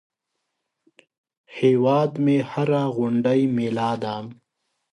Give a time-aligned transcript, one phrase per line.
[1.57, 4.15] هیواد مې هره غونډۍ مېله ده